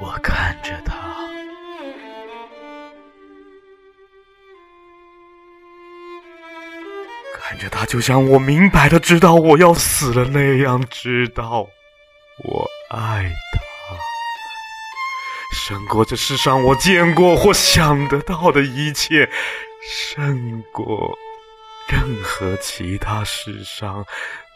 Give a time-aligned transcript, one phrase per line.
[0.00, 0.94] 我看着他，
[7.40, 11.66] 看着他，就像我明白的知道我要死了那样，知道
[12.44, 13.60] 我爱他，
[15.66, 19.28] 胜过这世上我见过或想得到的一切，
[20.14, 21.18] 胜过
[21.88, 24.04] 任何其他世上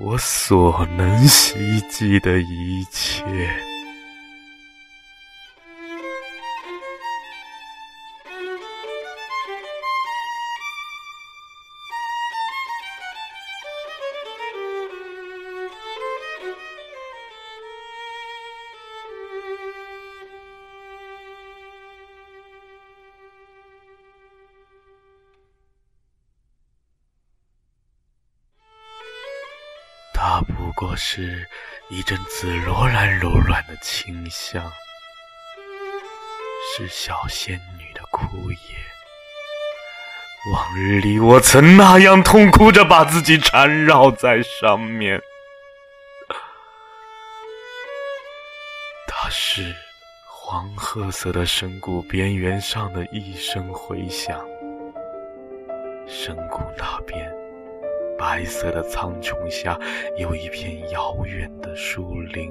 [0.00, 3.77] 我所能希冀的一切。
[30.68, 31.48] 不过是
[31.88, 34.70] 一阵紫罗兰柔软的清香，
[36.76, 38.58] 是小仙女的枯叶。
[40.52, 45.18] 往日里我曾那样痛哭着把自己缠绕在上面。
[49.06, 49.74] 它是
[50.26, 54.38] 黄褐色的深谷边缘上的一声回响，
[56.06, 57.27] 深谷那边。
[58.18, 59.78] 白色的苍穹下，
[60.16, 62.50] 有一片遥远的树林，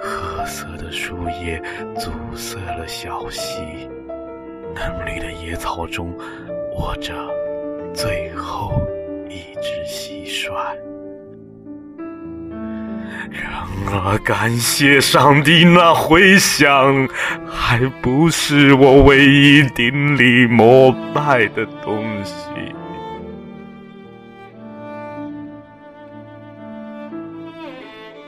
[0.00, 1.60] 褐色的树叶
[1.96, 3.60] 阻塞了小溪，
[4.72, 6.16] 嫩绿的野草中
[6.76, 7.12] 卧着
[7.92, 8.80] 最后
[9.28, 10.52] 一只蟋蟀。
[13.28, 17.08] 然而，感谢上帝，那回响
[17.44, 22.32] 还不是我唯一顶礼膜拜的东西。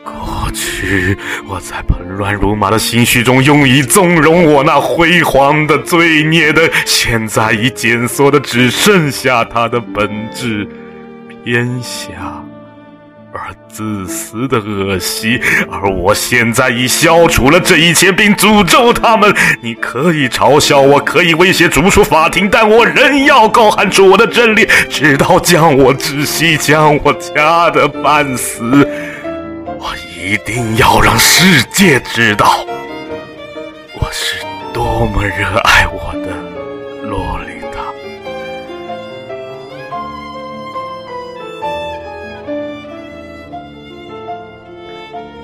[0.09, 10.67] 过去，我在喷乱如麻的心绪中，用以纵容我那辉煌的罪孽的，现在已减缩的只剩下它的本质——
[11.45, 12.42] 偏狭
[13.33, 15.41] 而自私的恶习。
[15.70, 19.33] 而我现在已消除了这一切，并诅咒他们。
[19.61, 28.89] 你可以嘲笑我，可以威胁逐出法庭，但我仍要高喊出我的真理，直到将我窒息，将我掐得半死。
[30.28, 32.62] 一定要让世界知道，
[33.98, 34.44] 我是
[34.74, 36.28] 多么热爱我的
[37.02, 37.78] 洛丽塔。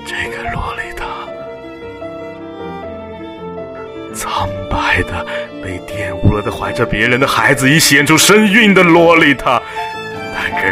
[0.05, 1.03] 这个洛丽塔，
[4.13, 5.25] 苍白的、
[5.63, 9.59] 被玷污了的、怀着别人的孩子已显出身孕的洛丽塔。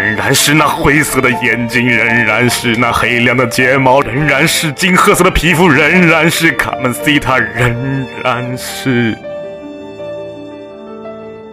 [0.04, 9.18] 仍然是那灰色的眼睛，仍然是那黑亮的睫毛，仍然是金褐色的皮肤，仍然是卡门西塔，仍然是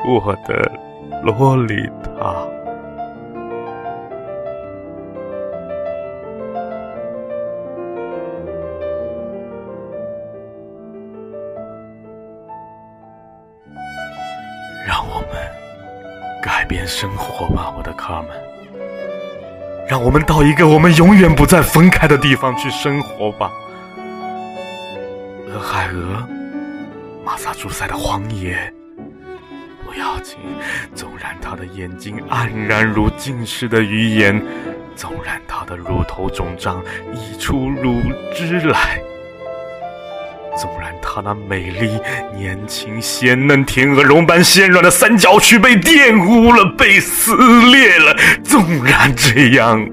[0.05, 0.73] 我的
[1.23, 2.35] 洛丽塔。
[14.89, 15.40] 让我们。
[16.71, 18.29] 边生活吧，我的卡门。
[19.89, 23.51] 让我们到一个我们永远不再分开的地方去生活吧。
[25.49, 26.25] 俄亥俄，
[27.25, 28.73] 马萨诸塞的荒野，
[29.85, 30.37] 不要紧。
[30.95, 34.41] 纵然他的眼睛黯然如近视的鱼眼，
[34.95, 36.81] 纵然他的乳头肿胀
[37.13, 38.01] 溢出乳
[38.33, 39.03] 汁来。
[40.61, 41.99] 纵然她那美丽、
[42.37, 47.35] 年轻、鲜嫩、天鹅绒般纤软的三角区被玷污了、被撕
[47.71, 49.89] 裂了，纵然这样，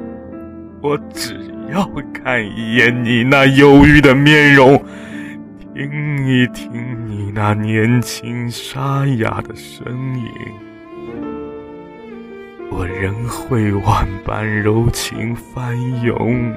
[0.81, 1.39] 我只
[1.73, 4.83] 要看一眼你那忧郁的面容，
[5.73, 6.69] 听一听
[7.07, 9.85] 你那年轻沙哑的声
[10.19, 10.29] 音，
[12.69, 16.53] 我仍会万般柔情翻涌，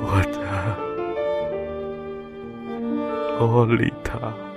[0.00, 0.37] 我。
[3.38, 4.47] 洛丽塔。